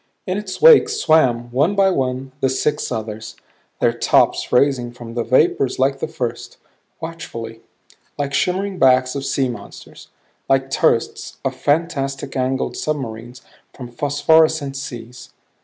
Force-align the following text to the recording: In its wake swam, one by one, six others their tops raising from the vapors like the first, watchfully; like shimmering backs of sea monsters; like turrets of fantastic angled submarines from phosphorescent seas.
In 0.25 0.39
its 0.39 0.59
wake 0.59 0.89
swam, 0.89 1.51
one 1.51 1.75
by 1.75 1.91
one, 1.91 2.31
six 2.47 2.91
others 2.91 3.35
their 3.79 3.93
tops 3.93 4.51
raising 4.51 4.91
from 4.91 5.13
the 5.13 5.23
vapors 5.23 5.77
like 5.77 5.99
the 5.99 6.07
first, 6.07 6.57
watchfully; 6.99 7.61
like 8.17 8.33
shimmering 8.33 8.79
backs 8.79 9.13
of 9.13 9.23
sea 9.23 9.47
monsters; 9.47 10.07
like 10.49 10.71
turrets 10.71 11.37
of 11.45 11.55
fantastic 11.55 12.35
angled 12.35 12.75
submarines 12.75 13.43
from 13.75 13.91
phosphorescent 13.91 14.75
seas. 14.75 15.33